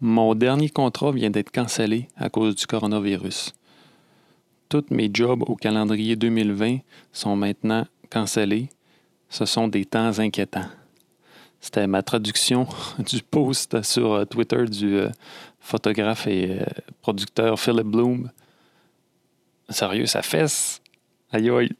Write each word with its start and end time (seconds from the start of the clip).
Mon 0.00 0.34
dernier 0.34 0.68
contrat 0.68 1.12
vient 1.12 1.30
d'être 1.30 1.52
cancellé 1.52 2.08
à 2.16 2.28
cause 2.28 2.56
du 2.56 2.66
coronavirus. 2.66 3.52
Tous 4.68 4.84
mes 4.90 5.08
jobs 5.12 5.44
au 5.48 5.54
calendrier 5.54 6.16
2020 6.16 6.78
sont 7.12 7.36
maintenant 7.36 7.86
cancellés. 8.10 8.70
Ce 9.28 9.44
sont 9.44 9.68
des 9.68 9.84
temps 9.84 10.18
inquiétants. 10.18 10.68
C'était 11.60 11.86
ma 11.86 12.02
traduction 12.02 12.66
du 12.98 13.22
post 13.22 13.82
sur 13.82 14.12
euh, 14.12 14.24
Twitter 14.24 14.64
du 14.64 14.96
euh, 14.96 15.10
photographe 15.60 16.26
et 16.26 16.60
euh, 16.60 16.64
producteur 17.00 17.58
Philip 17.58 17.86
Bloom. 17.86 18.30
Sérieux, 19.68 20.06
ça 20.06 20.22
fesse? 20.22 20.82
Aïe 21.32 21.48
aïe. 21.48 21.70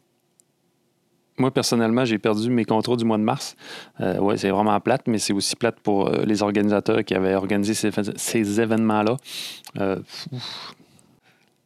Moi, 1.37 1.51
personnellement, 1.51 2.05
j'ai 2.05 2.19
perdu 2.19 2.49
mes 2.49 2.65
contrats 2.65 2.97
du 2.97 3.05
mois 3.05 3.19
de 3.19 3.23
mars. 3.23 3.57
Euh, 4.01 4.19
ouais, 4.19 4.37
c'est 4.37 4.51
vraiment 4.51 4.79
plate, 4.81 5.03
mais 5.07 5.19
c'est 5.19 5.33
aussi 5.33 5.57
plate 5.57 5.81
pour 5.81 6.09
euh, 6.09 6.25
les 6.25 6.43
organisateurs 6.43 7.05
qui 7.05 7.15
avaient 7.15 7.35
organisé 7.35 7.75
ces, 7.75 8.61
événements-là. 8.61 9.17
Euh, 9.81 9.97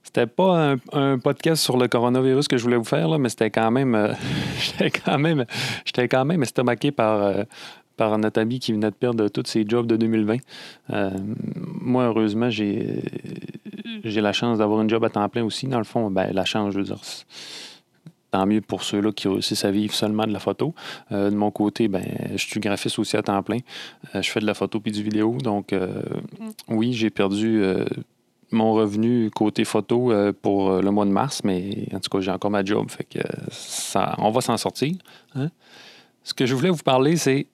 c'était 0.03 0.27
pas 0.27 0.75
un, 0.93 1.19
podcast 1.19 1.63
sur 1.63 1.77
le 1.77 1.87
coronavirus 1.87 2.49
que 2.49 2.57
je 2.57 2.63
voulais 2.63 2.79
vous 2.79 2.85
faire, 2.85 3.19
mais 3.19 3.29
c'était 3.29 3.51
quand 3.51 3.71
même. 3.71 4.17
j'étais 4.59 4.91
quand 4.91 5.19
même. 5.19 5.45
J'étais 5.85 6.09
quand 6.09 6.25
même 6.25 6.43
estomaqué 6.43 6.91
par. 6.91 7.35
par 7.99 8.17
notre 8.17 8.41
ami 8.41 8.61
qui 8.61 8.73
venait 8.73 8.91
de 8.91 8.97
perdre 8.97 9.29
tous 9.29 9.43
ses 9.45 9.65
jobs 9.69 9.87
de 9.87 9.97
2020. 9.97 10.39
Euh, 10.91 11.11
moi, 11.83 12.05
heureusement, 12.05 12.49
j'ai 12.49 13.03
la 14.05 14.33
chance 14.33 14.59
d'avoir 14.59 14.81
un 14.81 14.89
job 14.89 15.05
à 15.05 15.11
temps 15.11 15.29
plein 15.29 15.45
aussi. 15.45 15.67
Dans 15.67 15.79
le 15.79 15.85
fond, 15.85 16.11
ben, 16.11 16.33
la 16.33 16.47
chance, 16.47 16.73
je 16.73 16.79
veux 16.79 16.85
dire, 16.85 17.01
tant 18.31 18.47
mieux 18.47 18.61
pour 18.61 18.83
ceux-là 18.83 19.13
qui 19.13 19.29
réussissent 19.29 19.65
à 19.65 19.71
vivre 19.71 19.95
seulement 19.95 20.27
de 20.27 20.33
la 20.33 20.39
photo. 20.39 20.75
Euh, 21.13 21.31
de 21.31 21.37
mon 21.37 21.51
côté, 21.51 21.89
ben, 21.89 22.05
je 22.33 22.45
suis 22.45 22.61
graphiste 22.61 22.99
aussi 22.99 23.17
à 23.17 23.23
temps 23.23 23.43
plein. 23.43 23.59
Euh, 24.15 24.23
je 24.23 24.31
fais 24.31 24.41
de 24.41 24.47
la 24.47 24.55
photo 24.55 24.81
puis 24.81 24.93
du 24.93 25.03
vidéo. 25.03 25.39
Donc, 25.39 25.73
euh, 25.73 26.03
oui, 26.69 26.93
j'ai 26.93 27.11
perdu 27.11 27.63
mon 28.51 28.73
revenu 28.73 29.31
côté 29.31 29.65
photo 29.65 30.13
pour 30.43 30.73
le 30.73 30.91
mois 30.91 31.05
de 31.05 31.11
mars, 31.11 31.43
mais 31.45 31.87
en 31.93 32.01
tout 32.01 32.11
cas, 32.11 32.21
j'ai 32.21 32.31
encore 32.31 32.51
ma 32.51 32.65
job. 32.65 32.91
Fait 32.91 33.05
que 33.05 33.21
ça, 33.51 34.15
on 34.19 34.31
va 34.31 34.41
s'en 34.41 34.57
sortir. 34.57 34.95
hein. 35.35 35.51
Ce 36.23 36.35
que 36.35 36.45
je 36.45 36.55
voulais 36.55 36.71
vous 36.71 36.83
parler, 36.83 37.17
c'est 37.17 37.47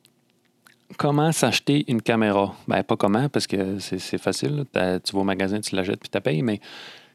comment 0.96 1.32
s'acheter 1.32 1.84
une 1.88 2.02
caméra. 2.02 2.54
Ben, 2.68 2.82
pas 2.82 2.96
comment, 2.96 3.28
parce 3.28 3.46
que 3.46 3.78
c'est 3.78 4.18
facile. 4.18 4.64
Tu 4.72 5.12
vas 5.12 5.20
au 5.20 5.24
magasin, 5.24 5.60
tu 5.60 5.76
l'achètes 5.76 6.00
puis 6.00 6.08
tu 6.08 6.20
payes, 6.20 6.42
mais 6.42 6.60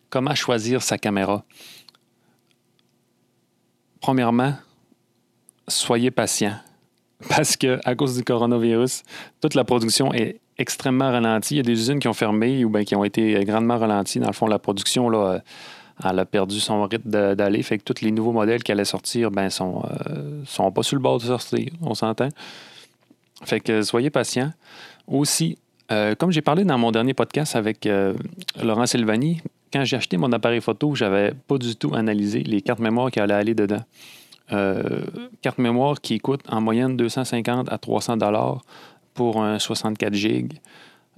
comment 0.10 0.36
choisir 0.36 0.82
sa 0.82 0.98
caméra? 0.98 1.44
Premièrement, 4.02 4.54
soyez 5.68 6.12
patient. 6.12 6.54
Parce 7.30 7.58
que 7.58 7.80
à 7.84 7.96
cause 7.96 8.16
du 8.16 8.24
coronavirus, 8.24 9.04
toute 9.42 9.54
la 9.54 9.64
production 9.64 10.14
est 10.14 10.40
extrêmement 10.58 11.12
ralentie. 11.12 11.56
Il 11.56 11.58
y 11.58 11.60
a 11.60 11.64
des 11.64 11.74
usines 11.74 12.00
qui 12.00 12.08
ont 12.08 12.14
fermé 12.14 12.64
ou 12.64 12.70
bien 12.70 12.84
qui 12.84 12.96
ont 12.96 13.04
été 13.04 13.44
grandement 13.44 13.78
ralenties. 13.78 14.20
Dans 14.20 14.28
le 14.28 14.34
fond, 14.34 14.48
la 14.48 14.60
production, 14.60 15.10
là, 15.10 15.18
euh, 15.18 15.40
elle 16.04 16.20
a 16.20 16.26
perdu 16.26 16.60
son 16.60 16.84
rythme 16.86 17.10
d'aller. 17.36 17.62
Fait 17.64 17.78
que 17.78 17.84
tous 17.84 18.04
les 18.04 18.12
nouveaux 18.12 18.32
modèles 18.32 18.64
qui 18.64 18.72
allaient 18.72 18.86
sortir, 18.86 19.32
ben, 19.32 19.50
sont, 19.50 19.84
euh, 20.10 20.42
sont 20.46 20.72
pas 20.72 20.84
sur 20.84 20.96
le 20.96 21.02
bord 21.02 21.18
de 21.18 21.24
sortir. 21.24 21.72
On 21.82 21.94
s'entend? 21.94 22.30
Fait 23.44 23.60
que 23.60 23.82
soyez 23.82 24.10
patient. 24.10 24.52
Aussi, 25.08 25.58
euh, 25.92 26.16
comme 26.16 26.32
j'ai 26.32 26.42
parlé 26.42 26.64
dans 26.64 26.78
mon 26.78 26.92
dernier 26.92 27.14
podcast 27.14 27.56
avec 27.56 27.86
euh, 27.86 28.14
Laurent 28.62 28.86
Silvani, 28.86 29.42
quand 29.72 29.84
j'ai 29.84 29.98
acheté 29.98 30.18
mon 30.18 30.32
appareil 30.32 30.62
photo, 30.62 30.96
j'avais 30.96 31.34
pas 31.48 31.58
du 31.58 31.76
tout 31.76 31.94
analysé 31.94 32.42
les 32.42 32.62
cartes 32.62 32.80
mémoire 32.80 33.12
qui 33.12 33.20
allaient 33.20 33.34
aller 33.34 33.54
dedans. 33.54 33.84
Euh, 34.52 35.06
carte 35.42 35.60
mémoire 35.60 36.02
qui 36.02 36.20
coûte 36.20 36.42
en 36.50 36.60
moyenne 36.60 36.98
250 36.98 37.72
à 37.72 37.78
300 37.78 38.18
dollars 38.18 38.62
pour 39.14 39.44
un 39.44 39.60
64 39.60 40.14
gigs. 40.14 40.54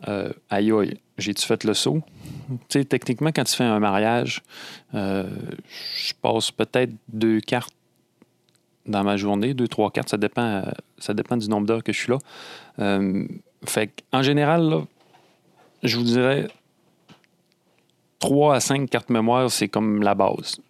Euh, 0.08 0.32
aïe 0.50 0.72
aïe, 0.72 1.00
j'ai-tu 1.18 1.46
fait 1.46 1.64
le 1.64 1.74
saut? 1.74 2.02
Tu 2.50 2.80
sais, 2.80 2.86
techniquement, 2.86 3.30
quand 3.34 3.44
tu 3.44 3.56
fais 3.56 3.64
un 3.64 3.80
mariage, 3.80 4.42
euh, 4.96 5.30
je 5.96 6.14
passe 6.22 6.52
peut-être 6.52 6.92
deux 7.08 7.40
cartes 7.40 7.74
dans 8.86 9.04
ma 9.04 9.16
journée, 9.16 9.54
deux, 9.54 9.68
trois 9.68 9.92
cartes, 9.92 10.10
ça 10.10 10.18
dépend, 10.18 11.38
du 11.38 11.48
nombre 11.48 11.68
d'heures 11.68 11.84
que 11.84 11.94
je 11.94 12.00
suis 12.00 12.12
là. 12.12 12.18
En 14.12 14.24
général, 14.24 14.82
je 15.84 15.98
vous 15.98 16.04
dirais 16.04 16.48
3 18.22 18.56
à 18.56 18.60
5 18.60 18.90
cartes 18.90 19.10
mémoire, 19.10 19.52
c'est 19.52 19.68
comme 19.68 20.02
la 20.02 20.16
base. 20.16 20.62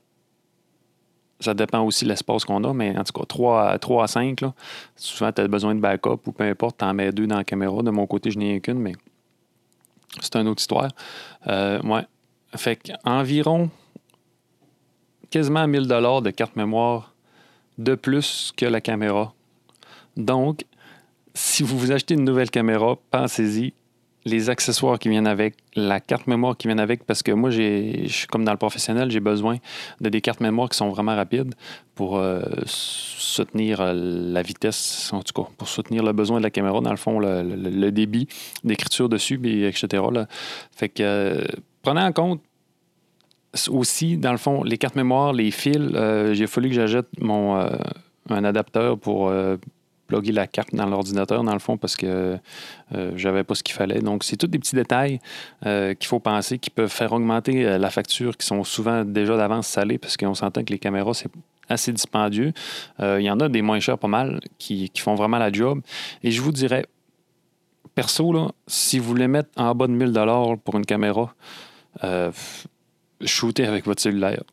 Ça 1.39 1.53
dépend 1.53 1.81
aussi 1.81 2.05
de 2.05 2.09
l'espace 2.09 2.45
qu'on 2.45 2.63
a, 2.63 2.73
mais 2.73 2.97
en 2.97 3.03
tout 3.03 3.13
cas, 3.13 3.25
3 3.27 3.69
à, 3.69 3.77
3 3.77 4.03
à 4.03 4.07
5, 4.07 4.41
là, 4.41 4.53
souvent, 4.95 5.31
tu 5.31 5.41
as 5.41 5.47
besoin 5.47 5.75
de 5.75 5.79
backup 5.79 6.19
ou 6.25 6.31
peu 6.31 6.43
importe, 6.43 6.77
tu 6.79 6.85
en 6.85 6.93
mets 6.93 7.11
deux 7.11 7.27
dans 7.27 7.37
la 7.37 7.43
caméra. 7.43 7.83
De 7.83 7.91
mon 7.91 8.07
côté, 8.07 8.31
je 8.31 8.39
n'ai 8.39 8.59
qu'une, 8.61 8.79
mais 8.79 8.93
c'est 10.19 10.35
une 10.35 10.47
autre 10.47 10.61
histoire. 10.61 10.89
Euh, 11.47 11.81
ouais. 11.81 12.05
Fait 12.55 12.75
qu'environ 12.75 13.69
quasiment 15.29 15.67
1000 15.67 15.87
de 15.87 16.29
carte 16.31 16.55
mémoire 16.55 17.13
de 17.77 17.95
plus 17.95 18.51
que 18.55 18.65
la 18.65 18.81
caméra. 18.81 19.33
Donc, 20.17 20.65
si 21.33 21.63
vous 21.63 21.77
vous 21.77 21.91
achetez 21.91 22.13
une 22.13 22.25
nouvelle 22.25 22.49
caméra, 22.49 22.97
pensez-y. 23.09 23.73
Les 24.25 24.49
accessoires 24.49 24.99
qui 24.99 25.09
viennent 25.09 25.27
avec, 25.27 25.55
la 25.75 25.99
carte 25.99 26.27
mémoire 26.27 26.55
qui 26.55 26.67
vient 26.67 26.77
avec, 26.77 27.05
parce 27.05 27.23
que 27.23 27.31
moi, 27.31 27.49
je 27.49 28.05
suis 28.07 28.27
comme 28.27 28.45
dans 28.45 28.51
le 28.51 28.57
professionnel, 28.57 29.09
j'ai 29.09 29.19
besoin 29.19 29.57
de 29.99 30.09
des 30.09 30.21
cartes 30.21 30.41
mémoire 30.41 30.69
qui 30.69 30.77
sont 30.77 30.89
vraiment 30.89 31.15
rapides 31.15 31.55
pour 31.95 32.17
euh, 32.17 32.41
soutenir 32.65 33.81
euh, 33.81 33.93
la 33.95 34.41
vitesse, 34.41 35.11
en 35.13 35.21
tout 35.21 35.33
cas, 35.33 35.49
pour 35.57 35.67
soutenir 35.67 36.03
le 36.03 36.13
besoin 36.13 36.37
de 36.37 36.43
la 36.43 36.49
caméra, 36.49 36.81
dans 36.81 36.91
le 36.91 36.97
fond, 36.97 37.19
le, 37.19 37.89
débit 37.91 38.27
d'écriture 38.63 39.09
dessus, 39.09 39.39
etc. 39.67 40.03
là. 40.11 40.27
Fait 40.75 40.89
que 40.89 41.03
euh, 41.03 41.45
prenez 41.81 42.01
en 42.01 42.11
compte 42.11 42.41
aussi, 43.69 44.17
dans 44.17 44.31
le 44.31 44.37
fond, 44.37 44.63
les 44.63 44.77
cartes 44.77 44.95
mémoire, 44.95 45.33
les 45.33 45.51
fils, 45.51 45.77
euh, 45.77 46.33
j'ai 46.33 46.47
fallu 46.47 46.69
que 46.69 46.75
j'achète 46.75 47.07
mon 47.19 47.67
un 48.29 48.43
adapteur 48.45 48.97
pour 48.97 49.33
plugger 50.11 50.33
la 50.33 50.47
carte 50.47 50.75
dans 50.75 50.85
l'ordinateur, 50.85 51.43
dans 51.43 51.53
le 51.53 51.59
fond, 51.59 51.77
parce 51.77 51.95
que 51.95 52.37
euh, 52.93 53.11
j'avais 53.15 53.45
pas 53.45 53.55
ce 53.55 53.63
qu'il 53.63 53.75
fallait. 53.75 53.99
Donc, 53.99 54.25
c'est 54.25 54.35
tous 54.35 54.47
des 54.47 54.59
petits 54.59 54.75
détails 54.75 55.19
euh, 55.65 55.93
qu'il 55.93 56.07
faut 56.07 56.19
penser 56.19 56.59
qui 56.59 56.69
peuvent 56.69 56.91
faire 56.91 57.13
augmenter 57.13 57.65
euh, 57.65 57.77
la 57.77 57.89
facture, 57.89 58.35
qui 58.35 58.45
sont 58.45 58.63
souvent 58.65 59.05
déjà 59.05 59.37
d'avance 59.37 59.67
salées, 59.67 59.97
parce 59.97 60.17
qu'on 60.17 60.33
s'entend 60.33 60.63
que 60.63 60.73
les 60.73 60.79
caméras, 60.79 61.13
c'est 61.13 61.31
assez 61.69 61.93
dispendieux. 61.93 62.51
Euh, 62.99 63.21
Il 63.21 63.25
y 63.25 63.31
en 63.31 63.39
a 63.39 63.47
des 63.47 63.61
moins 63.61 63.79
chers 63.79 63.97
pas 63.97 64.09
mal 64.09 64.41
qui, 64.57 64.89
qui 64.89 65.01
font 65.01 65.15
vraiment 65.15 65.37
la 65.37 65.51
job. 65.51 65.79
Et 66.23 66.31
je 66.31 66.41
vous 66.41 66.51
dirais, 66.51 66.85
perso, 67.95 68.33
là, 68.33 68.49
si 68.67 68.99
vous 68.99 69.05
voulez 69.05 69.29
mettre 69.29 69.49
en 69.55 69.73
bas 69.73 69.87
de 69.87 69.93
1000 69.93 70.13
pour 70.65 70.75
une 70.75 70.85
caméra, 70.85 71.33
shooter 73.23 73.65
avec 73.65 73.85
votre 73.85 74.01
cellulaire. 74.01 74.43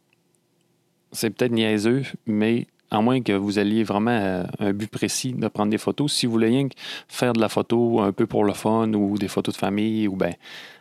C'est 1.11 1.31
peut-être 1.31 1.53
niaiseux, 1.53 2.03
mais 2.27 2.67
à 2.91 3.01
moins 3.01 3.21
que 3.21 3.33
vous 3.33 3.59
alliez 3.59 3.85
vraiment 3.85 4.47
à 4.61 4.65
un 4.65 4.73
but 4.73 4.91
précis 4.91 5.33
de 5.33 5.49
prendre 5.49 5.71
des 5.71 5.79
photos, 5.79 6.13
si 6.13 6.27
vous 6.27 6.33
voulez 6.33 6.69
faire 7.09 7.33
de 7.33 7.41
la 7.41 7.49
photo 7.49 8.01
un 8.01 8.13
peu 8.13 8.27
pour 8.27 8.45
le 8.45 8.55
fun 8.55 8.93
ou 8.95 9.19
des 9.19 9.29
photos 9.29 9.55
de 9.55 9.59
famille 9.59 10.09
ou 10.09 10.17
ben 10.17 10.35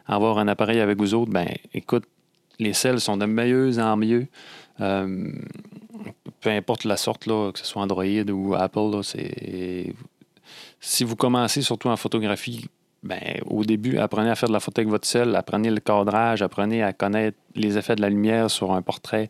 avoir 0.06 0.38
un 0.38 0.48
appareil 0.48 0.80
avec 0.80 0.98
vous 0.98 1.14
autres, 1.14 1.32
ben 1.32 1.48
écoute, 1.74 2.06
les 2.60 2.74
selles 2.74 3.00
sont 3.00 3.18
de 3.18 3.26
mieux 3.26 3.80
en 3.80 3.98
mieux. 3.98 4.28
Euh, 4.80 5.32
peu 6.40 6.50
importe 6.50 6.86
la 6.86 6.98
sorte, 6.98 7.26
là, 7.26 7.52
que 7.52 7.60
ce 7.60 7.66
soit 7.66 7.82
Android 7.82 8.06
ou 8.06 8.54
Apple, 8.56 8.92
là, 8.92 9.02
si 10.80 11.04
vous 11.04 11.16
commencez 11.16 11.62
surtout 11.62 11.90
en 11.90 11.98
photographie, 11.98 12.70
ben, 13.08 13.22
au 13.48 13.64
début, 13.64 13.98
apprenez 13.98 14.30
à 14.30 14.36
faire 14.36 14.50
de 14.50 14.54
la 14.54 14.60
photo 14.60 14.82
avec 14.82 14.90
votre 14.90 15.08
sel, 15.08 15.36
apprenez 15.36 15.72
le 15.72 15.80
cadrage, 15.80 16.42
apprenez 16.42 16.84
à 16.84 16.94
connaître 16.94 17.38
les 17.56 17.78
effets 17.78 17.96
de 17.96 18.02
la 18.02 18.10
lumière 18.10 18.52
sur 18.52 18.74
un 18.74 18.82
portrait, 18.82 19.30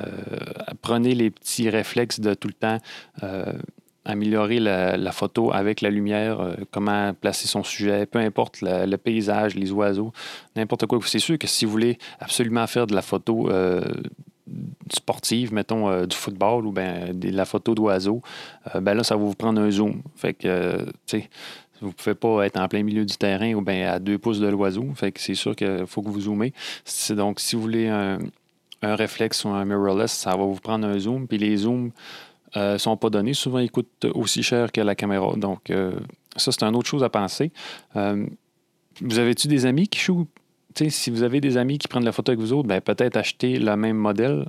euh, 0.00 0.06
apprenez 0.66 1.14
les 1.14 1.30
petits 1.30 1.70
réflexes 1.70 2.20
de 2.20 2.34
tout 2.34 2.48
le 2.48 2.54
temps, 2.54 2.78
euh, 3.22 3.52
améliorer 4.04 4.58
la, 4.58 5.12
photo 5.12 5.52
avec 5.52 5.80
la 5.80 5.90
lumière, 5.90 6.40
euh, 6.40 6.54
comment 6.70 7.14
placer 7.14 7.46
son 7.46 7.62
sujet, 7.62 8.06
peu 8.06 8.18
importe 8.18 8.58
le 8.62 8.96
paysage, 8.96 9.54
les 9.54 9.70
oiseaux, 9.70 10.12
n'importe 10.56 10.86
quoi. 10.86 10.98
C'est 11.04 11.20
sûr 11.20 11.38
que 11.38 11.46
si 11.46 11.64
vous 11.64 11.70
voulez 11.70 11.98
absolument 12.18 12.66
faire 12.66 12.86
de 12.86 12.94
la 12.94 13.02
photo 13.02 13.48
euh, 13.48 13.82
sportive, 14.92 15.52
mettons 15.52 16.04
du 16.04 16.16
football 16.16 16.66
ou 16.66 16.72
ben, 16.72 17.18
de 17.18 17.30
la 17.30 17.44
photo 17.44 17.74
d'oiseaux, 17.74 18.22
euh, 18.74 18.80
ben 18.80 18.94
là, 18.94 19.04
ça 19.04 19.16
va 19.16 19.22
vous 19.22 19.34
prendre 19.34 19.60
un 19.60 19.70
zoom. 19.70 20.02
Fait 20.16 20.34
que, 20.34 20.84
tu 21.06 21.20
sais, 21.20 21.30
vous 21.82 21.88
ne 21.88 21.92
pouvez 21.92 22.14
pas 22.14 22.46
être 22.46 22.58
en 22.58 22.68
plein 22.68 22.82
milieu 22.82 23.04
du 23.04 23.16
terrain 23.16 23.54
ou 23.54 23.60
bien 23.60 23.90
à 23.90 23.98
deux 23.98 24.18
pouces 24.18 24.40
de 24.40 24.46
l'oiseau. 24.46 24.86
Fait 24.94 25.12
que 25.12 25.20
c'est 25.20 25.34
sûr 25.34 25.54
qu'il 25.56 25.84
faut 25.86 26.02
que 26.02 26.08
vous 26.08 26.22
zoomez. 26.22 26.52
Donc, 27.10 27.40
si 27.40 27.56
vous 27.56 27.62
voulez 27.62 27.88
un, 27.88 28.18
réflexe 28.82 29.44
ou 29.44 29.48
un 29.48 29.64
mirrorless, 29.64 30.12
ça 30.12 30.30
va 30.30 30.44
vous 30.44 30.60
prendre 30.60 30.86
un 30.86 30.98
zoom. 30.98 31.26
Puis 31.26 31.38
les 31.38 31.56
zooms 31.58 31.90
ne 32.56 32.78
sont 32.78 32.96
pas 32.96 33.10
donnés. 33.10 33.34
Souvent, 33.34 33.58
ils 33.58 33.70
coûtent 33.70 34.06
aussi 34.14 34.42
cher 34.42 34.72
que 34.72 34.80
la 34.80 34.94
caméra. 34.94 35.34
Donc, 35.36 35.70
euh, 35.70 35.92
ça, 36.36 36.52
c'est 36.52 36.62
une 36.62 36.76
autre 36.76 36.88
chose 36.88 37.02
à 37.02 37.08
penser. 37.08 37.52
Euh, 37.96 38.26
vous 39.00 39.18
avez-tu 39.18 39.48
des 39.48 39.66
amis 39.66 39.88
qui 39.88 39.98
shootent? 39.98 40.28
Tu 40.74 40.84
sais, 40.84 40.90
si 40.90 41.10
vous 41.10 41.22
avez 41.22 41.40
des 41.40 41.56
amis 41.58 41.78
qui 41.78 41.86
prennent 41.86 42.04
la 42.04 42.12
photo 42.12 42.32
avec 42.32 42.40
vous 42.40 42.52
autres, 42.52 42.68
ben, 42.68 42.80
peut-être 42.80 43.16
acheter 43.16 43.58
le 43.58 43.76
même 43.76 43.96
modèle 43.96 44.46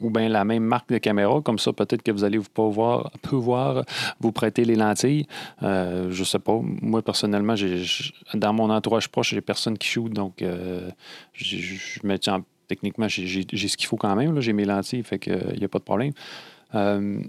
ou 0.00 0.10
bien 0.10 0.28
la 0.28 0.44
même 0.44 0.64
marque 0.64 0.90
de 0.90 0.98
caméra. 0.98 1.40
Comme 1.40 1.58
ça, 1.58 1.72
peut-être 1.72 2.02
que 2.02 2.10
vous 2.10 2.24
allez 2.24 2.38
pouvoir, 2.38 3.10
pouvoir 3.22 3.84
vous 4.20 4.32
prêter 4.32 4.64
les 4.64 4.76
lentilles. 4.76 5.26
Euh, 5.62 6.08
je 6.10 6.24
sais 6.24 6.38
pas. 6.38 6.58
Moi, 6.62 7.02
personnellement, 7.02 7.54
dans 8.34 8.52
mon 8.52 8.70
entourage 8.70 9.08
proche, 9.08 9.30
j'ai 9.30 9.40
personne 9.40 9.78
qui 9.78 9.88
shoot, 9.88 10.12
donc 10.12 10.42
euh, 10.42 10.90
je 11.32 12.06
me 12.06 12.16
tiens 12.18 12.44
techniquement, 12.68 13.08
j'ai 13.08 13.42
ce 13.42 13.76
qu'il 13.76 13.86
faut 13.86 13.96
quand 13.96 14.14
même. 14.16 14.40
J'ai 14.40 14.52
mes 14.52 14.64
lentilles, 14.64 15.02
fait 15.02 15.24
n'y 15.26 15.64
a 15.64 15.68
pas 15.68 15.78
de 15.78 15.84
problème. 15.84 16.12
Euh, 16.74 17.20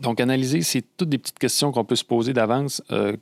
donc, 0.00 0.20
analyser, 0.20 0.62
c'est 0.62 0.84
toutes 0.96 1.08
des 1.08 1.18
petites 1.18 1.38
questions 1.38 1.72
qu'on 1.72 1.84
peut 1.84 1.96
se 1.96 2.04
poser 2.04 2.32
d'avance. 2.32 2.82
Euh, 2.90 3.16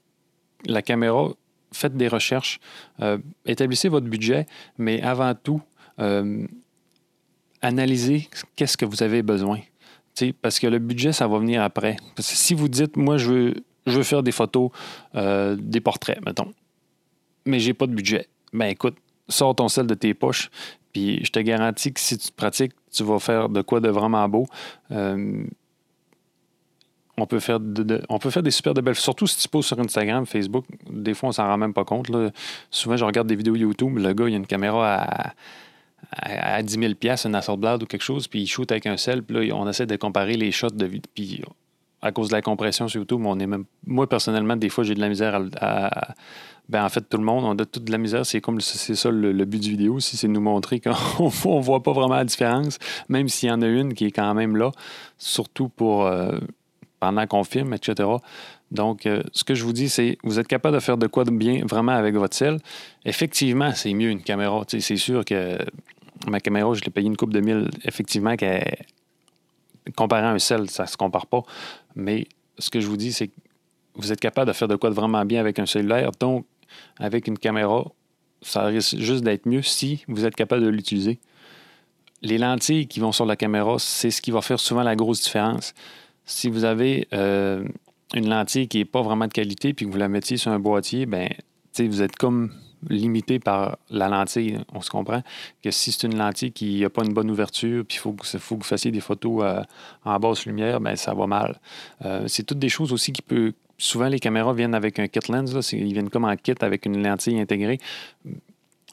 la 0.67 0.83
caméra, 0.83 1.31
faites 1.73 1.97
des 1.97 2.09
recherches, 2.09 2.61
euh, 3.01 3.19
établissez 3.47 3.89
votre 3.89 4.07
budget, 4.07 4.47
mais 4.79 5.03
avant 5.03 5.35
tout, 5.35 5.61
analysez 7.63 8.29
qu'est-ce 8.57 8.77
que 8.77 8.85
vous 8.85 9.03
avez 9.03 9.23
besoin. 9.23 9.61
parce 10.43 10.59
que 10.59 10.67
le 10.67 10.79
budget, 10.79 11.13
ça 11.13 11.27
va 11.27 11.39
venir 11.39 11.63
après. 11.63 11.97
si 12.19 12.55
vous 12.55 12.69
dites, 12.69 12.97
moi, 12.97 13.17
je 13.17 13.33
veux, 13.33 13.55
je 13.87 14.03
faire 14.03 14.23
des 14.23 14.33
photos, 14.33 14.71
des 15.15 15.81
portraits, 15.81 16.25
mettons, 16.25 16.53
mais 17.47 17.59
j'ai 17.61 17.75
pas 17.75 17.87
de 17.87 17.95
budget, 17.95 18.29
ben 18.53 18.67
écoute, 18.67 18.97
sors 19.29 19.55
ton 19.55 19.69
sel 19.69 19.87
de 19.87 19.95
tes 19.95 20.15
poches, 20.15 20.51
puis 20.93 21.25
je 21.25 21.31
te 21.31 21.39
garantis 21.41 21.93
que 21.93 22.01
si 22.01 22.19
tu 22.19 22.31
pratiques, 22.33 22.73
tu 22.93 23.03
vas 23.03 23.19
faire 23.19 23.49
de 23.49 23.63
quoi 23.63 23.81
de 23.81 23.89
vraiment 23.89 24.29
beau. 24.29 24.47
Euh, 24.91 25.45
on 27.19 27.27
peut, 27.27 27.41
faire 27.41 27.59
on 28.09 28.19
peut 28.19 28.31
faire 28.31 28.43
des 28.43 28.51
super 28.51 28.75
de 28.75 28.81
belles. 28.81 28.95
Surtout 28.95 29.27
si 29.27 29.39
tu 29.39 29.49
poses 29.49 29.67
sur 29.67 29.79
Instagram, 29.79 30.27
Facebook, 30.27 30.65
des 30.91 31.15
fois, 31.15 31.29
on 31.29 31.33
s'en 31.33 31.47
rend 31.47 31.59
même 31.59 31.75
pas 31.75 31.85
compte. 31.85 32.11
Souvent, 32.71 32.97
je 32.97 33.05
regarde 33.05 33.29
des 33.29 33.37
vidéos 33.37 33.55
YouTube, 33.55 33.99
le 33.99 34.13
gars, 34.13 34.29
il 34.29 34.35
a 34.35 34.37
une 34.37 34.47
caméra 34.47 35.03
à, 35.03 35.33
à, 36.17 36.63
10 36.63 36.79
000 36.79 36.93
une 37.25 37.35
Hasselblad 37.35 37.83
ou 37.83 37.87
quelque 37.87 38.03
chose, 38.03 38.29
puis 38.29 38.43
il 38.43 38.47
shoot 38.47 38.71
avec 38.71 38.87
un 38.87 38.97
sel, 38.97 39.23
puis 39.23 39.49
là, 39.49 39.57
on 39.57 39.69
essaie 39.69 39.87
de 39.87 39.97
comparer 39.97 40.37
les 40.37 40.53
shots 40.53 40.71
de 40.71 40.85
vidéo. 40.85 41.09
Puis 41.15 41.43
à 42.05 42.11
cause 42.11 42.29
de 42.29 42.35
la 42.35 42.43
compression 42.43 42.89
sur 42.89 43.01
YouTube, 43.01 43.23
on 43.25 43.39
est 43.39 43.47
même. 43.47 43.65
Moi, 43.87 44.09
personnellement, 44.09 44.57
des 44.57 44.69
fois, 44.69 44.83
j'ai 44.83 44.95
de 44.95 45.01
la 45.01 45.09
misère 45.09 45.41
à 45.61 46.15
ben, 46.69 46.85
en 46.85 46.89
fait, 46.89 47.03
tout 47.09 47.19
le 47.19 47.25
monde, 47.25 47.45
on 47.45 47.61
a 47.63 47.67
toute 47.67 47.85
de 47.85 47.93
la 47.93 47.99
misère. 47.99 48.25
C'est 48.25 48.41
comme 48.41 48.61
c'est 48.61 48.95
ça 48.95 49.11
le, 49.11 49.45
but 49.45 49.61
du 49.61 49.71
vidéo 49.71 49.95
aussi, 49.95 50.17
c'est 50.17 50.29
de 50.29 50.33
nous 50.33 50.41
montrer 50.41 50.81
qu'on 50.81 50.91
ne 51.21 51.61
voit 51.63 51.83
pas 51.83 51.93
vraiment 51.93 52.15
la 52.15 52.25
différence, 52.25 52.79
même 53.09 53.29
s'il 53.29 53.49
y 53.49 53.53
en 53.53 53.63
a 53.63 53.67
une 53.67 53.95
qui 53.95 54.07
est 54.07 54.11
quand 54.11 54.33
même 54.35 54.57
là, 54.57 54.71
surtout 55.19 55.69
pour 55.69 56.07
euh, 56.07 56.39
pendant 57.01 57.27
qu'on 57.27 57.45
filme, 57.45 57.75
etc. 57.75 58.09
Donc, 58.71 59.07
euh, 59.07 59.23
ce 59.33 59.45
que 59.45 59.55
je 59.55 59.65
vous 59.65 59.73
dis, 59.73 59.89
c'est 59.89 60.17
vous 60.23 60.39
êtes 60.39 60.49
capable 60.49 60.77
de 60.77 60.81
faire 60.81 60.97
de 60.97 61.07
quoi 61.07 61.25
de 61.25 61.31
bien 61.31 61.63
vraiment 61.67 61.93
avec 61.93 62.15
votre 62.15 62.35
sel. 62.35 62.59
Effectivement, 63.05 63.73
c'est 63.75 63.93
mieux 63.93 64.09
une 64.09 64.23
caméra. 64.23 64.63
C'est 64.67 64.97
sûr 64.97 65.25
que 65.25 65.59
ma 66.29 66.41
caméra, 66.41 66.73
je 66.75 66.83
l'ai 66.83 66.91
payé 66.91 67.07
une 67.07 67.17
coupe 67.17 67.33
de 67.33 67.41
mille. 67.41 67.71
Effectivement, 67.85 68.35
comparé 69.97 70.23
à 70.23 70.31
un 70.31 70.39
sel, 70.39 70.71
ça 70.71 70.85
ne 70.85 70.89
se 70.89 70.97
compare 70.97 71.27
pas. 71.27 71.43
Mais 71.95 72.27
ce 72.59 72.71
que 72.71 72.81
je 72.81 72.87
vous 72.87 72.97
dis, 72.97 73.13
c'est 73.13 73.29
que 73.29 73.35
vous 73.95 74.13
êtes 74.13 74.21
capable 74.21 74.49
de 74.49 74.53
faire 74.53 74.69
de 74.69 74.77
quoi 74.77 74.91
de 74.91 74.95
vraiment 74.95 75.25
bien 75.25 75.41
avec 75.41 75.59
un 75.59 75.67
cellulaire. 75.67 76.11
Donc, 76.19 76.47
avec 76.99 77.27
une 77.27 77.39
caméra, 77.39 77.85
ça 78.41 78.65
risque 78.65 78.97
juste 78.99 79.25
d'être 79.25 79.47
mieux 79.47 79.63
si 79.63 80.05
vous 80.09 80.25
êtes 80.25 80.35
capable 80.35 80.65
de 80.65 80.69
l'utiliser. 80.69 81.19
Les 82.23 82.39
lentilles 82.39 82.87
qui 82.87 83.01
vont 83.01 83.13
sur 83.13 83.27
la 83.27 83.37
caméra, 83.37 83.77
c'est 83.79 84.11
ce 84.11 84.23
qui 84.23 84.31
va 84.31 84.43
faire 84.43 84.61
souvent 84.61 84.83
la 84.83 84.97
grosse 84.97 85.23
différence. 85.23 85.75
Si 86.25 86.49
vous 86.49 86.65
avez 86.65 87.09
euh, 87.13 87.65
une 88.15 88.29
lentille 88.29 88.69
qui 88.69 88.79
n'est 88.79 88.85
pas 88.85 89.03
vraiment 89.03 89.27
de 89.27 89.33
qualité 89.33 89.75
puis 89.75 89.87
que 89.87 89.91
vous 89.91 89.99
la 89.99 90.09
mettiez 90.09 90.37
sur 90.37 90.53
un 90.53 90.61
boîtier, 90.61 91.07
ben, 91.07 91.29
vous 91.79 92.03
êtes 92.03 92.17
comme 92.17 92.53
limité 92.89 93.39
par 93.39 93.79
la 93.91 94.09
lentille. 94.09 94.59
On 94.75 94.81
se 94.81 94.91
comprend 94.91 95.23
que 95.63 95.71
si 95.71 95.93
c'est 95.93 96.07
une 96.07 96.17
lentille 96.17 96.53
qui 96.53 96.81
n'a 96.81 96.91
pas 96.91 97.05
une 97.05 97.13
bonne 97.13 97.31
ouverture, 97.31 97.85
puis 97.87 97.99
il 97.99 98.01
faut, 98.01 98.13
que 98.13 98.55
vous 98.55 98.63
fassiez 98.63 98.91
des 98.91 99.01
photos 99.01 99.43
euh, 99.45 99.63
en 100.05 100.19
basse 100.19 100.47
lumière, 100.47 100.81
ben 100.81 100.97
ça 100.97 101.15
va 101.15 101.27
mal. 101.27 101.61
Euh, 102.05 102.25
c'est 102.27 102.43
toutes 102.45 102.59
des 102.59 102.69
choses 102.69 102.93
aussi 102.93 103.13
qui 103.13 103.23
peuvent 103.23 103.53
souvent, 103.79 104.09
les 104.09 104.21
caméras 104.21 104.55
viennent 104.55 104.75
avec 104.75 104.99
un 104.99 105.09
kit 105.09 105.21
lens. 105.29 105.73
ils 105.73 105.93
viennent 105.93 106.11
comme 106.11 106.25
en 106.25 106.37
kit 106.37 106.55
avec 106.61 106.87
une 106.87 107.03
lentille 107.03 107.39
intégrée. 107.41 107.79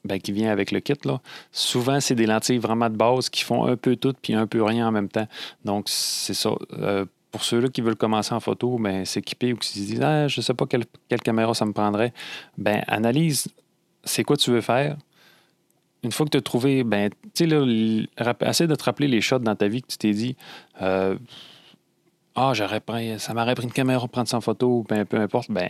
Ben, 0.06 0.18
qui 0.18 0.32
vient 0.32 0.50
avec 0.50 0.72
le 0.72 0.80
kit. 0.80 0.94
Là. 1.04 1.20
Souvent, 1.52 2.00
c'est 2.00 2.16
des 2.16 2.26
lentilles 2.26 2.58
vraiment 2.58 2.90
de 2.90 2.96
base 2.96 3.30
qui 3.30 3.44
font 3.44 3.66
un 3.66 3.76
peu 3.76 3.98
tout 3.98 4.14
puis 4.22 4.34
un 4.34 4.48
peu 4.48 4.64
rien 4.64 4.88
en 4.88 4.92
même 4.92 5.10
temps. 5.10 5.28
Donc, 5.66 5.90
c'est 5.90 6.34
ça. 6.34 6.52
Euh, 6.74 7.06
pour 7.32 7.44
ceux-là 7.44 7.68
qui 7.68 7.82
veulent 7.82 7.98
commencer 7.98 8.34
en 8.34 8.40
photo, 8.40 8.78
ben, 8.80 9.04
s'équiper 9.04 9.52
ou 9.52 9.58
qui 9.58 9.68
se 9.68 9.74
disent 9.74 10.02
ah, 10.02 10.30
Je 10.30 10.40
ne 10.40 10.44
sais 10.44 10.54
pas 10.54 10.66
quelle, 10.66 10.86
caméra 11.22 11.54
ça 11.54 11.66
me 11.66 11.74
prendrait, 11.74 12.14
ben, 12.58 12.82
analyse 12.88 13.50
c'est 14.04 14.24
quoi 14.24 14.38
tu 14.38 14.52
veux 14.52 14.62
faire? 14.62 14.98
Une 16.04 16.12
fois 16.12 16.26
que 16.26 16.32
tu 16.32 16.38
as 16.38 16.42
trouvé, 16.42 16.84
ben, 16.84 17.10
tu 17.34 17.50
sais, 17.50 18.48
essaie 18.48 18.68
de 18.68 18.76
te 18.76 18.84
rappeler 18.84 19.08
les 19.08 19.22
shots 19.22 19.40
dans 19.40 19.56
ta 19.56 19.68
vie 19.68 19.82
que 19.82 19.88
tu 19.88 19.98
t'es 19.98 20.12
dit. 20.12 20.36
Euh, 20.82 21.18
ah, 22.36 22.54
j'aurais 22.54 22.80
pris, 22.80 23.20
ça 23.20 23.34
m'aurait 23.34 23.56
pris 23.56 23.66
une 23.66 23.74
caméra 23.74 24.00
pour 24.00 24.10
prendre 24.10 24.30
100 24.30 24.42
photos, 24.42 24.86
ben, 24.88 25.06
peu 25.06 25.18
importe, 25.18 25.52
ben, 25.52 25.70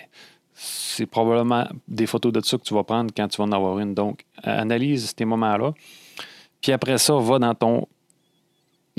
c'est 0.53 1.05
probablement 1.05 1.67
des 1.87 2.05
photos 2.05 2.31
de 2.33 2.41
ça 2.41 2.57
que 2.57 2.63
tu 2.63 2.73
vas 2.73 2.83
prendre 2.83 3.11
quand 3.15 3.27
tu 3.27 3.37
vas 3.37 3.45
en 3.45 3.51
avoir 3.51 3.79
une. 3.79 3.93
Donc, 3.93 4.25
analyse 4.43 5.13
ces 5.17 5.25
moments-là. 5.25 5.73
Puis 6.61 6.71
après 6.73 6.97
ça, 6.97 7.15
va 7.15 7.39
dans 7.39 7.55
ton 7.55 7.87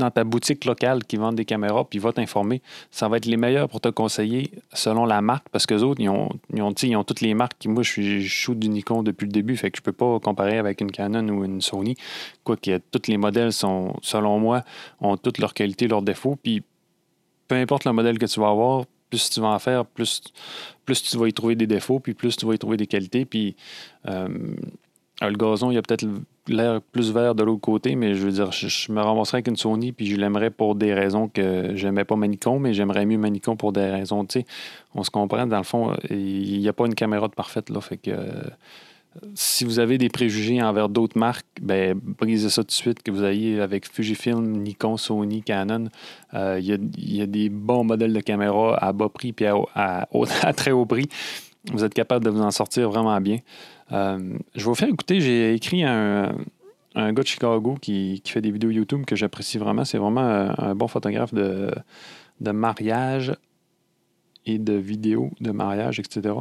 dans 0.01 0.11
ta 0.11 0.25
boutique 0.25 0.65
locale 0.65 1.05
qui 1.05 1.17
vend 1.17 1.33
des 1.33 1.45
caméras, 1.45 1.85
puis 1.85 1.99
va 1.99 2.13
t'informer. 2.13 2.61
Ça 2.91 3.09
va 3.09 3.19
être 3.19 3.27
les 3.27 3.37
meilleurs 3.37 3.69
pour 3.69 3.81
te 3.81 3.89
conseiller 3.89 4.51
selon 4.73 5.07
la 5.07 5.21
marque, 5.21 5.49
parce 5.51 5.67
que 5.67 5.75
les 5.75 5.83
autres, 5.83 6.01
ils 6.01 6.09
ont, 6.09 6.29
ils 6.53 6.63
ont, 6.63 6.73
ils 6.73 6.97
ont 6.97 7.05
toutes 7.05 7.21
les 7.21 7.35
marques. 7.35 7.65
Moi, 7.67 7.83
je 7.83 7.91
suis 7.91 8.29
shoot 8.29 8.59
du 8.59 8.69
Nikon 8.69 9.03
depuis 9.03 9.27
le 9.27 9.33
début, 9.33 9.57
fait 9.57 9.71
que 9.71 9.79
je 9.79 9.83
peux 9.83 9.93
pas 9.93 10.19
comparer 10.21 10.59
avec 10.59 10.81
une 10.81 10.91
Canon 10.91 11.29
ou 11.29 11.45
une 11.45 11.61
Sony. 11.61 11.97
Quoique 12.45 12.79
tous 12.91 13.09
les 13.09 13.17
modèles 13.17 13.53
sont, 13.53 13.95
selon 14.03 14.39
moi, 14.39 14.65
ont 15.01 15.17
toutes 15.17 15.39
leurs 15.39 15.55
qualités, 15.55 15.87
leurs 15.89 16.03
défauts. 16.03 16.37
Puis 16.43 16.63
peu 17.49 17.55
importe 17.57 17.85
le 17.85 17.93
modèle 17.93 18.19
que 18.19 18.27
tu 18.27 18.41
vas 18.41 18.49
avoir, 18.49 18.85
plus 19.11 19.29
tu 19.29 19.41
vas 19.41 19.49
en 19.49 19.59
faire, 19.59 19.85
plus, 19.85 20.23
plus 20.85 21.03
tu 21.03 21.19
vas 21.19 21.29
y 21.29 21.33
trouver 21.33 21.57
des 21.57 21.67
défauts, 21.67 21.99
puis 21.99 22.15
plus 22.15 22.37
tu 22.37 22.47
vas 22.47 22.55
y 22.55 22.59
trouver 22.59 22.77
des 22.77 22.87
qualités. 22.87 23.25
Puis 23.25 23.57
euh, 24.09 24.29
le 25.21 25.37
gazon, 25.37 25.71
il 25.71 25.75
y 25.75 25.79
a 25.79 25.83
peut-être 25.83 26.07
l'air 26.53 26.81
plus 26.81 27.13
vert 27.13 27.35
de 27.35 27.43
l'autre 27.43 27.61
côté, 27.61 27.97
mais 27.97 28.15
je 28.15 28.25
veux 28.25 28.33
dire, 28.33 28.53
je, 28.53 28.93
me 28.93 29.01
ramasserais 29.01 29.37
avec 29.37 29.49
une 29.49 29.57
Sony, 29.57 29.93
puis 29.93 30.07
je 30.07 30.17
l'aimerais 30.17 30.51
pour 30.51 30.75
des 30.75 30.95
raisons 30.95 31.29
que 31.29 31.73
j'aimais 31.75 32.05
pas 32.05 32.17
Manicon, 32.17 32.59
mais 32.59 32.75
j'aimerais 32.75 33.07
mieux 33.07 33.19
Manicon 33.19 33.57
pour 33.57 33.73
des 33.73 33.87
raisons, 33.87 34.25
tu 34.25 34.41
sais, 34.41 34.47
on 34.95 35.03
se 35.05 35.11
comprend, 35.11 35.47
dans 35.47 35.59
le 35.59 35.65
fond, 35.65 35.95
il 36.11 36.61
n'y 36.61 36.69
a 36.69 36.73
pas 36.73 36.87
une 36.87 36.95
caméra 36.95 37.29
de 37.29 37.35
parfaite, 37.35 37.71
là, 37.71 37.81
si 39.35 39.65
vous 39.65 39.79
avez 39.79 39.99
des 39.99 40.09
préjugés 40.09 40.63
envers 40.63 40.89
d'autres 40.89 41.19
marques, 41.19 41.47
ben, 41.61 41.99
brisez 42.01 42.49
ça 42.49 42.63
tout 42.63 42.69
de 42.69 42.73
suite, 42.73 43.03
que 43.03 43.11
vous 43.11 43.25
ayez 43.25 43.61
avec 43.61 43.91
Fujifilm, 43.91 44.63
Nikon, 44.63 44.97
Sony, 44.97 45.43
Canon. 45.43 45.89
Euh, 46.35 46.61
il 46.61 47.17
y, 47.17 47.21
a 47.21 47.27
des 47.27 47.49
bons 47.49 47.85
modèles 47.85 48.13
de 48.13 48.21
caméra 48.21 48.77
à 48.77 48.93
bas 48.93 49.09
prix 49.09 49.35
et 49.41 49.47
à, 49.75 50.53
très 50.55 50.71
haut 50.71 50.87
prix. 50.87 51.09
Vous 51.73 51.85
êtes 51.85 51.93
capable 51.93 52.25
de 52.25 52.31
vous 52.31 52.41
en 52.41 52.51
sortir 52.51 52.89
vraiment 52.89 53.21
bien. 53.21 53.39
Euh, 53.93 54.39
je 54.55 54.61
vais 54.61 54.65
vous 54.65 54.75
faire 54.75 54.89
écouter, 54.89 55.21
j'ai 55.21 55.55
écrit 55.55 55.83
un, 55.85 56.37
un 56.95 57.13
gars 57.13 57.23
de 57.23 57.29
Chicago 57.29 57.77
qui, 57.81 58.23
fait 58.27 58.41
des 58.41 58.51
vidéos 58.51 58.71
YouTube 58.71 59.05
que 59.05 59.17
j'apprécie 59.17 59.59
vraiment. 59.59 59.85
C'est 59.85 59.99
vraiment 59.99 60.55
un, 60.59 60.75
bon 60.75 60.89
photographe 60.89 61.35
de, 61.35 61.71
de 62.41 62.51
mariage 62.51 63.33
et 64.47 64.59
de 64.59 64.75
vidéos 64.75 65.31
de 65.41 65.51
mariage, 65.51 65.99
etc. 66.01 66.35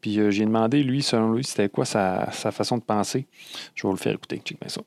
Puis 0.00 0.18
euh, 0.18 0.30
j'ai 0.30 0.44
demandé, 0.44 0.82
lui, 0.82 1.02
selon 1.02 1.32
lui, 1.32 1.44
c'était 1.44 1.68
quoi 1.68 1.84
sa, 1.84 2.30
sa, 2.32 2.52
façon 2.52 2.78
de 2.78 2.82
penser. 2.82 3.26
Je 3.74 3.82
vais 3.82 3.88
vous 3.88 3.94
le 3.94 4.00
faire 4.00 4.14
écouter. 4.14 4.40
Check 4.44 4.60
bien 4.60 4.68
ça. 4.68 4.82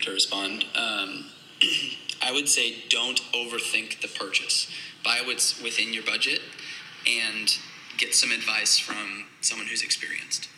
To 0.00 0.12
respond, 0.12 0.64
um, 0.76 1.24
I 2.22 2.32
would 2.32 2.48
say 2.48 2.76
don't 2.88 3.20
overthink 3.34 4.00
the 4.00 4.08
purchase. 4.08 4.68
Buy 5.04 5.26
what's 5.26 5.60
within 5.62 5.92
your 5.92 6.04
budget 6.04 6.40
and 7.06 7.48
get 7.98 8.14
some 8.14 8.30
advice 8.30 8.78
from 8.78 9.26
someone 9.40 9.66
who's 9.66 9.82
experienced. 9.82 10.48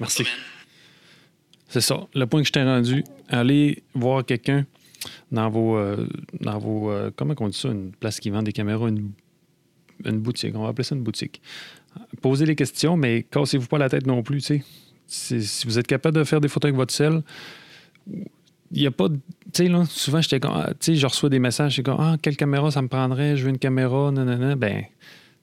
Merci. 0.00 0.24
C'est 1.68 1.80
ça. 1.80 2.06
Le 2.14 2.26
point 2.26 2.42
que 2.42 2.46
je 2.46 2.52
t'ai 2.52 2.62
rendu, 2.62 3.04
allez 3.28 3.82
voir 3.94 4.24
quelqu'un 4.24 4.66
dans 5.32 5.50
vos, 5.50 5.76
euh, 5.76 6.06
dans 6.40 6.58
vos 6.58 6.90
euh, 6.90 7.10
comment 7.14 7.34
on 7.40 7.48
dit 7.48 7.58
ça, 7.58 7.68
une 7.68 7.92
place 7.92 8.20
qui 8.20 8.30
vend 8.30 8.42
des 8.42 8.52
caméras, 8.52 8.88
une 8.88 9.10
une 10.04 10.20
boutique. 10.20 10.54
On 10.54 10.62
va 10.62 10.68
appeler 10.68 10.84
ça 10.84 10.94
une 10.94 11.02
boutique. 11.02 11.40
Posez 12.20 12.46
les 12.46 12.54
questions, 12.54 12.96
mais 12.96 13.22
cassez-vous 13.22 13.66
pas 13.66 13.78
la 13.78 13.88
tête 13.88 14.06
non 14.06 14.22
plus. 14.22 14.52
Si 15.06 15.64
vous 15.64 15.78
êtes 15.78 15.86
capable 15.86 16.18
de 16.18 16.24
faire 16.24 16.40
des 16.40 16.48
photos 16.48 16.68
avec 16.68 16.76
votre 16.76 16.92
sel, 16.92 17.22
il 18.72 18.80
n'y 18.80 18.86
a 18.86 18.90
pas 18.90 19.08
Tu 19.08 19.16
sais, 19.52 19.68
là, 19.68 19.84
souvent, 19.88 20.20
j'étais 20.20 20.40
comme. 20.40 20.52
Ah, 20.54 20.72
tu 20.78 20.92
sais, 20.92 20.96
je 20.96 21.06
reçois 21.06 21.28
des 21.28 21.38
messages, 21.38 21.76
je 21.76 21.82
comme 21.82 21.96
Ah, 21.98 22.16
quelle 22.20 22.36
caméra 22.36 22.70
ça 22.70 22.82
me 22.82 22.88
prendrait 22.88 23.36
Je 23.36 23.44
veux 23.44 23.50
une 23.50 23.58
caméra, 23.58 24.10
non. 24.10 24.56
Ben, 24.56 24.84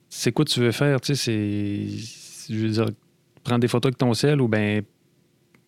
c'est 0.09 0.31
quoi 0.31 0.45
tu 0.45 0.59
veux 0.59 0.71
faire 0.71 1.01
Tu 1.01 1.15
sais, 1.15 1.23
c'est. 1.25 2.53
Je 2.53 2.59
veux 2.59 2.69
dire, 2.69 2.85
prendre 3.43 3.59
des 3.59 3.67
photos 3.67 3.89
avec 3.89 3.97
ton 3.97 4.13
sel 4.13 4.41
ou 4.41 4.47
ben 4.47 4.83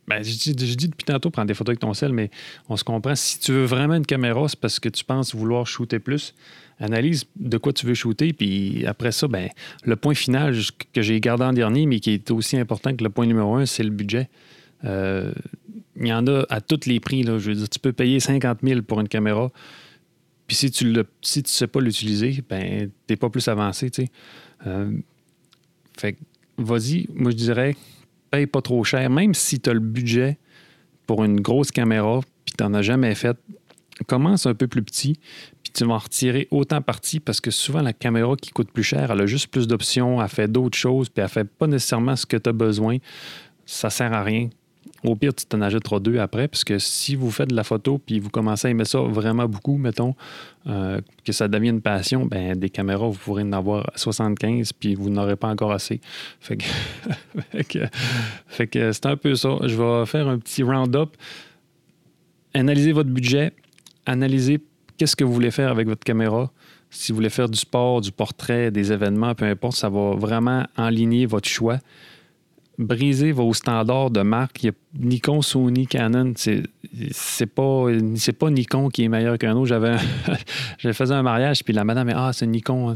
ben, 0.07 0.23
je, 0.23 0.51
dis, 0.51 0.87
depuis 0.87 1.03
tantôt 1.03 1.31
prendre 1.31 1.47
des 1.47 1.53
photos 1.53 1.71
avec 1.71 1.79
ton 1.79 1.93
sel, 1.93 2.13
mais 2.13 2.29
on 2.69 2.77
se 2.77 2.83
comprend. 2.83 3.15
Si 3.15 3.39
tu 3.39 3.51
veux 3.51 3.65
vraiment 3.65 3.95
une 3.95 4.05
caméra, 4.05 4.47
c'est 4.47 4.59
parce 4.59 4.79
que 4.79 4.89
tu 4.89 5.03
penses 5.03 5.33
vouloir 5.33 5.65
shooter 5.65 5.99
plus. 5.99 6.35
Analyse 6.79 7.25
de 7.35 7.57
quoi 7.57 7.73
tu 7.73 7.85
veux 7.85 7.93
shooter, 7.93 8.33
puis 8.33 8.85
après 8.85 9.11
ça, 9.11 9.27
ben, 9.27 9.49
le 9.83 9.95
point 9.95 10.13
final 10.13 10.55
que 10.93 11.01
j'ai 11.01 11.19
gardé 11.19 11.43
en 11.43 11.53
dernier, 11.53 11.85
mais 11.87 11.99
qui 11.99 12.11
est 12.11 12.29
aussi 12.31 12.57
important 12.57 12.95
que 12.95 13.03
le 13.03 13.09
point 13.09 13.25
numéro 13.25 13.55
un, 13.55 13.65
c'est 13.65 13.83
le 13.83 13.89
budget. 13.89 14.29
Euh, 14.83 15.31
il 15.95 16.07
y 16.07 16.13
en 16.13 16.27
a 16.27 16.45
à 16.49 16.61
tous 16.61 16.85
les 16.85 16.99
prix. 16.99 17.23
Là. 17.23 17.39
Je 17.39 17.51
veux 17.51 17.55
dire, 17.55 17.69
tu 17.69 17.79
peux 17.79 17.93
payer 17.93 18.19
50 18.19 18.59
000 18.61 18.81
pour 18.81 18.99
une 18.99 19.07
caméra. 19.07 19.49
Puis 20.47 20.57
si 20.57 20.69
tu 20.69 20.85
ne 20.85 21.03
si 21.21 21.41
tu 21.41 21.51
sais 21.51 21.65
pas 21.65 21.79
l'utiliser, 21.79 22.43
ben 22.47 22.91
t'es 23.07 23.15
pas 23.15 23.29
plus 23.29 23.47
avancé, 23.47 23.89
tu 23.89 24.03
sais. 24.03 24.11
Euh, 24.67 24.91
vas-y, 26.57 27.07
moi 27.13 27.31
je 27.31 27.37
dirais, 27.37 27.75
paye 28.31 28.47
pas 28.47 28.61
trop 28.61 28.83
cher. 28.83 29.09
Même 29.09 29.33
si 29.33 29.59
tu 29.59 29.69
as 29.69 29.73
le 29.73 29.79
budget 29.79 30.37
pour 31.07 31.23
une 31.23 31.39
grosse 31.39 31.71
caméra, 31.71 32.21
puis 32.45 32.53
tu 32.57 32.63
n'en 32.63 32.73
as 32.73 32.81
jamais 32.81 33.15
fait, 33.15 33.37
commence 34.07 34.45
un 34.45 34.53
peu 34.53 34.67
plus 34.67 34.83
petit, 34.83 35.19
puis 35.63 35.71
tu 35.73 35.85
vas 35.85 35.93
en 35.93 35.97
retirer 35.97 36.47
autant 36.51 36.81
parti 36.81 37.19
parce 37.19 37.39
que 37.39 37.51
souvent 37.51 37.81
la 37.81 37.93
caméra 37.93 38.35
qui 38.35 38.51
coûte 38.51 38.71
plus 38.71 38.83
cher, 38.83 39.11
elle 39.11 39.21
a 39.21 39.25
juste 39.25 39.47
plus 39.47 39.67
d'options, 39.67 40.21
elle 40.21 40.29
fait 40.29 40.51
d'autres 40.51 40.77
choses, 40.77 41.09
puis 41.09 41.23
elle 41.23 41.29
fait 41.29 41.45
pas 41.45 41.67
nécessairement 41.67 42.15
ce 42.15 42.25
que 42.25 42.37
tu 42.37 42.49
as 42.49 42.53
besoin. 42.53 42.97
Ça 43.65 43.89
sert 43.89 44.13
à 44.13 44.23
rien. 44.23 44.49
Au 45.05 45.15
pire, 45.15 45.33
tu 45.33 45.45
t'en 45.45 45.61
achèteras 45.61 45.99
deux 45.99 46.17
après, 46.19 46.47
parce 46.47 46.63
que 46.63 46.79
si 46.79 47.15
vous 47.15 47.29
faites 47.31 47.49
de 47.49 47.55
la 47.55 47.63
photo 47.63 47.99
puis 47.99 48.19
vous 48.19 48.29
commencez 48.29 48.67
à 48.67 48.71
aimer 48.71 48.85
ça 48.85 48.99
vraiment 48.99 49.47
beaucoup, 49.47 49.77
mettons, 49.77 50.15
euh, 50.67 50.99
que 51.23 51.31
ça 51.31 51.47
devienne 51.47 51.75
une 51.75 51.81
passion, 51.81 52.25
ben 52.25 52.55
des 52.57 52.69
caméras, 52.69 53.07
vous 53.07 53.17
pourrez 53.17 53.43
en 53.43 53.51
avoir 53.51 53.91
75 53.95 54.73
puis 54.73 54.95
vous 54.95 55.09
n'aurez 55.09 55.35
pas 55.35 55.47
encore 55.47 55.71
assez. 55.71 56.01
Fait 56.39 56.57
que, 56.57 57.79
fait 58.47 58.67
que, 58.67 58.91
c'est 58.91 59.05
un 59.05 59.17
peu 59.17 59.35
ça. 59.35 59.57
Je 59.63 59.75
vais 59.75 60.05
faire 60.05 60.27
un 60.27 60.37
petit 60.39 60.63
round-up. 60.63 61.15
Analysez 62.53 62.91
votre 62.91 63.09
budget, 63.09 63.53
analysez 64.05 64.61
qu'est-ce 64.97 65.15
que 65.15 65.23
vous 65.23 65.33
voulez 65.33 65.51
faire 65.51 65.71
avec 65.71 65.87
votre 65.87 66.03
caméra. 66.03 66.51
Si 66.89 67.11
vous 67.11 67.17
voulez 67.17 67.29
faire 67.29 67.49
du 67.49 67.57
sport, 67.57 68.01
du 68.01 68.11
portrait, 68.11 68.71
des 68.71 68.91
événements, 68.91 69.35
peu 69.35 69.45
importe, 69.45 69.75
ça 69.75 69.89
va 69.89 70.15
vraiment 70.15 70.65
enligner 70.77 71.25
votre 71.25 71.49
choix 71.49 71.79
briser 72.77 73.31
vos 73.31 73.53
standards 73.53 74.11
de 74.11 74.21
marque. 74.21 74.63
Il 74.63 74.67
y 74.67 74.69
a 74.69 74.73
Nikon, 74.99 75.41
Sony, 75.41 75.87
Canon. 75.87 76.33
C'est, 76.35 77.45
pas, 77.45 77.85
pas 78.39 78.49
Nikon 78.49 78.89
qui 78.89 79.03
est 79.03 79.09
meilleur 79.09 79.37
qu'un 79.37 79.55
autre. 79.55 79.67
J'avais, 79.67 79.95
j'avais 80.77 80.93
fait 80.93 81.11
un 81.11 81.23
mariage, 81.23 81.63
puis 81.63 81.73
la 81.73 81.83
madame, 81.83 82.11
ah, 82.15 82.31
c'est 82.33 82.47
Nikon. 82.47 82.93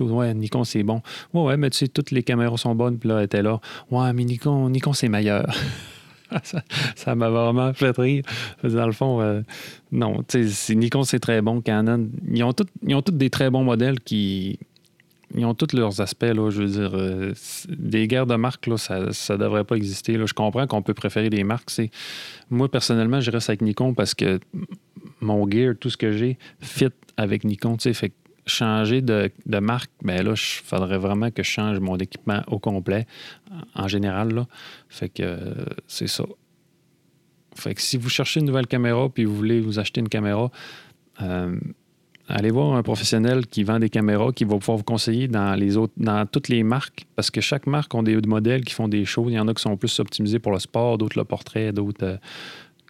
Ouais, 0.00 0.34
Nikon, 0.34 0.64
c'est 0.64 0.82
bon. 0.82 1.02
Ouais, 1.34 1.42
ouais, 1.42 1.56
mais 1.56 1.70
tu 1.70 1.78
sais, 1.78 1.88
toutes 1.88 2.10
les 2.10 2.22
caméras 2.22 2.56
sont 2.56 2.74
bonnes. 2.74 2.98
Puis 2.98 3.08
là, 3.08 3.18
elle 3.18 3.24
était 3.24 3.42
là. 3.42 3.60
Ouais, 3.90 4.12
mais 4.12 4.24
Nikon, 4.24 4.70
Nikon 4.70 4.92
c'est 4.92 5.08
meilleur. 5.08 5.46
ça, 6.96 7.14
m'a 7.14 7.28
vraiment 7.28 7.72
fait 7.72 7.96
rire. 7.96 8.24
Dans 8.62 8.86
le 8.86 8.92
fond, 8.92 9.20
euh, 9.20 9.42
non, 9.90 10.22
tu 10.26 10.46
Nikon, 10.74 11.02
c'est 11.04 11.20
très 11.20 11.40
bon. 11.42 11.60
Canon, 11.60 12.08
ils 12.30 12.44
ont, 12.44 12.54
ils 12.86 12.94
ont 12.94 13.02
tous 13.02 13.12
des 13.12 13.30
très 13.30 13.50
bons 13.50 13.64
modèles 13.64 14.00
qui 14.00 14.58
ils 15.34 15.44
ont 15.44 15.54
tous 15.54 15.76
leurs 15.76 16.00
aspects. 16.00 16.22
Là, 16.22 16.50
je 16.50 16.62
veux 16.62 16.68
dire, 16.68 16.90
euh, 16.94 17.32
des 17.68 18.08
guerres 18.08 18.26
de 18.26 18.36
marque, 18.36 18.66
là, 18.66 18.76
ça 18.76 19.00
ne 19.00 19.36
devrait 19.36 19.64
pas 19.64 19.76
exister. 19.76 20.14
Je 20.14 20.34
comprends 20.34 20.66
qu'on 20.66 20.82
peut 20.82 20.94
préférer 20.94 21.30
des 21.30 21.44
marques. 21.44 21.70
Moi, 22.50 22.68
personnellement, 22.70 23.20
je 23.20 23.30
reste 23.30 23.50
avec 23.50 23.62
Nikon 23.62 23.94
parce 23.94 24.14
que 24.14 24.40
mon 25.20 25.48
gear, 25.48 25.74
tout 25.78 25.90
ce 25.90 25.96
que 25.96 26.12
j'ai, 26.12 26.38
fit 26.60 26.88
avec 27.16 27.44
Nikon. 27.44 27.76
Changer 28.46 29.00
de, 29.02 29.30
marque, 29.60 29.92
ben 30.02 30.24
là, 30.24 30.32
il 30.32 30.64
faudrait 30.64 30.98
vraiment 30.98 31.30
que 31.30 31.42
je 31.42 31.50
change 31.50 31.78
mon 31.78 31.96
équipement 31.96 32.42
au 32.48 32.58
complet, 32.58 33.06
en 33.74 33.86
général. 33.86 34.34
Là. 34.34 34.46
Fait 34.88 35.08
que 35.08 35.38
c'est 35.86 36.08
ça. 36.08 36.24
Fait 37.54 37.74
que 37.74 37.82
si 37.82 37.96
vous 37.96 38.08
cherchez 38.08 38.40
une 38.40 38.46
nouvelle 38.46 38.66
caméra 38.66 39.08
puis 39.08 39.24
vous 39.24 39.36
voulez 39.36 39.60
vous 39.60 39.78
acheter 39.78 40.00
une 40.00 40.08
caméra, 40.08 40.50
euh, 41.22 41.58
allez 42.30 42.50
voir 42.50 42.74
un 42.74 42.82
professionnel 42.82 43.46
qui 43.46 43.64
vend 43.64 43.78
des 43.78 43.90
caméras, 43.90 44.32
qui 44.32 44.44
va 44.44 44.58
pouvoir 44.58 44.78
vous 44.78 44.84
conseiller 44.84 45.28
dans 45.28 45.54
les 45.54 45.76
autres, 45.76 45.92
dans 45.96 46.26
toutes 46.26 46.48
les 46.48 46.62
marques, 46.62 47.06
parce 47.16 47.30
que 47.30 47.40
chaque 47.40 47.66
marque 47.66 47.94
a 47.94 48.02
des 48.02 48.16
modèles 48.26 48.64
qui 48.64 48.74
font 48.74 48.88
des 48.88 49.04
choses. 49.04 49.32
Il 49.32 49.34
y 49.34 49.38
en 49.38 49.48
a 49.48 49.54
qui 49.54 49.62
sont 49.62 49.76
plus 49.76 49.98
optimisés 50.00 50.38
pour 50.38 50.52
le 50.52 50.58
sport, 50.58 50.98
d'autres 50.98 51.18
le 51.18 51.24
portrait, 51.24 51.72
d'autres 51.72 52.04
euh, 52.04 52.16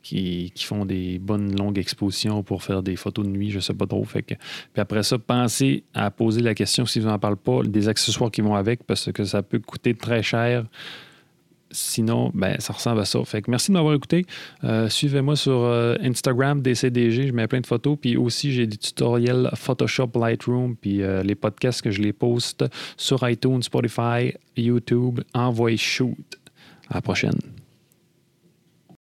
qui, 0.03 0.53
font 0.59 0.85
des 0.85 1.19
bonnes 1.19 1.57
longues 1.57 1.79
expositions 1.79 2.43
pour 2.43 2.63
faire 2.63 2.83
des 2.83 2.97
photos 2.97 3.25
de 3.25 3.31
nuit, 3.31 3.51
je 3.51 3.57
ne 3.57 3.61
sais 3.61 3.75
pas 3.75 3.87
trop. 3.87 4.05
Fait 4.05 4.23
que, 4.23 4.35
puis 4.73 4.81
après 4.81 5.03
ça, 5.03 5.19
pensez 5.19 5.85
à 5.95 6.11
poser 6.11 6.41
la 6.41 6.55
question 6.55 6.87
si 6.87 7.01
vous 7.01 7.09
n'en 7.09 7.19
parlez 7.19 7.37
pas, 7.37 7.63
des 7.63 7.89
accessoires 7.89 8.31
qui 8.31 8.41
vont 8.41 8.55
avec, 8.55 8.85
parce 8.85 9.11
que 9.13 9.25
ça 9.25 9.43
peut 9.43 9.59
coûter 9.59 9.95
très 9.95 10.23
cher 10.23 10.65
sinon, 11.71 12.31
ben, 12.35 12.57
ça 12.59 12.73
ressemble 12.73 13.01
à 13.01 13.05
ça. 13.05 13.23
Fait 13.25 13.43
que 13.43 13.51
merci 13.51 13.71
de 13.71 13.75
m'avoir 13.75 13.95
écouté. 13.95 14.27
Euh, 14.65 14.89
suivez-moi 14.89 15.37
sur 15.37 15.53
euh, 15.53 15.97
Instagram, 16.03 16.61
DCDG, 16.61 17.29
je 17.29 17.33
mets 17.33 17.47
plein 17.47 17.61
de 17.61 17.67
photos. 17.67 17.97
Puis 18.01 18.17
aussi, 18.17 18.53
j'ai 18.53 18.67
des 18.67 18.77
tutoriels 18.77 19.51
Photoshop, 19.55 20.11
Lightroom, 20.15 20.77
puis 20.77 21.03
euh, 21.03 21.23
les 21.23 21.35
podcasts 21.35 21.83
que 21.83 21.91
je 21.91 22.03
les 22.03 22.13
poste 22.13 22.65
sur 22.97 23.29
iTunes, 23.29 23.63
Spotify, 23.63 24.35
YouTube. 24.57 25.21
Envoyez 25.35 25.77
shoot. 25.77 26.17
À 26.89 26.95
la 26.95 27.03
prochaine. 27.03 27.60